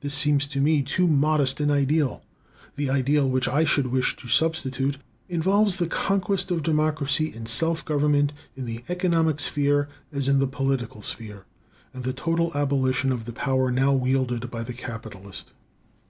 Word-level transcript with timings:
This 0.00 0.14
seems 0.16 0.48
to 0.48 0.60
me 0.60 0.82
too 0.82 1.06
modest 1.06 1.60
an 1.60 1.70
ideal. 1.70 2.24
The 2.74 2.90
ideal 2.90 3.30
which 3.30 3.46
I 3.46 3.64
should 3.64 3.86
wish 3.86 4.16
to 4.16 4.26
substitute 4.26 4.96
involves 5.28 5.76
the 5.76 5.86
conquest 5.86 6.50
of 6.50 6.64
democracy 6.64 7.32
and 7.36 7.46
self 7.46 7.84
government 7.84 8.32
in 8.56 8.64
the 8.66 8.82
economic 8.88 9.38
sphere 9.38 9.88
as 10.12 10.26
in 10.28 10.40
the 10.40 10.48
political 10.48 11.02
sphere, 11.02 11.44
and 11.94 12.02
the 12.02 12.12
total 12.12 12.50
abolition 12.52 13.12
of 13.12 13.26
the 13.26 13.32
power 13.32 13.70
now 13.70 13.92
wielded 13.92 14.50
by 14.50 14.64
the 14.64 14.74
capitalist. 14.74 15.52